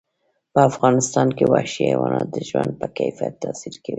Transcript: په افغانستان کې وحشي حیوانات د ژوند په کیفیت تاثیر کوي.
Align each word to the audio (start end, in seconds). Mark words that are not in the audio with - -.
په 0.53 0.59
افغانستان 0.69 1.27
کې 1.37 1.45
وحشي 1.53 1.83
حیوانات 1.91 2.27
د 2.31 2.37
ژوند 2.49 2.71
په 2.79 2.87
کیفیت 2.97 3.33
تاثیر 3.43 3.75
کوي. 3.83 3.89